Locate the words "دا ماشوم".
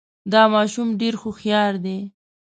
0.31-0.89